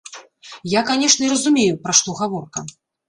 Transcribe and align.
Я, 0.71 0.81
канешне, 0.89 1.29
разумею, 1.33 1.79
пра 1.85 1.97
што 2.01 2.17
гаворка. 2.21 2.59